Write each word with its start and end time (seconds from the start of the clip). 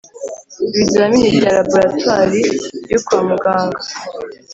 Ibizamini 0.69 1.27
bya 1.37 1.49
laboratwari 1.57 2.41
yo 2.91 2.99
kwa 3.05 3.19
muganga 3.29 3.83